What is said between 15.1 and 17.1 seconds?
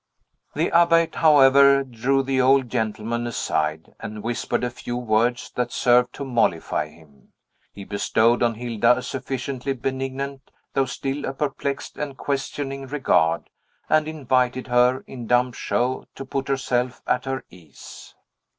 dumb show, to put herself